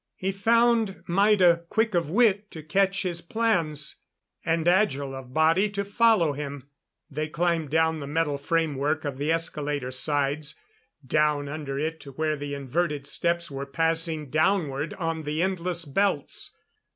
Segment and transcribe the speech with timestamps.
[0.15, 3.97] He found Maida quick of wit to catch his plans;
[4.43, 6.63] and agile of body to follow him.
[7.11, 10.55] They climbed down the metal frame work of the escalator sides;
[11.05, 16.51] down under it to where the inverted steps were passing downward on the endless belts.